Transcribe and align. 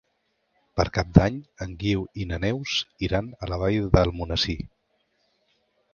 Per 0.79 0.85
Cap 0.95 1.11
d'Any 1.17 1.37
en 1.65 1.75
Guiu 1.83 2.07
i 2.23 2.27
na 2.31 2.41
Neus 2.45 2.79
iran 3.09 3.31
a 3.43 3.51
la 3.53 3.63
Vall 3.65 3.79
d'Almonesir. 3.97 4.61